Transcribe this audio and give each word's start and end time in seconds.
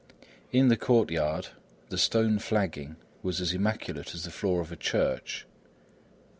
In 0.51 0.69
the 0.69 0.77
courtyard, 0.77 1.49
the 1.89 1.97
stone 1.99 2.39
flagging 2.39 2.95
was 3.21 3.39
as 3.39 3.53
immaculate 3.53 4.15
as 4.15 4.23
the 4.23 4.31
floor 4.31 4.59
of 4.59 4.71
a 4.71 4.75
church. 4.75 5.45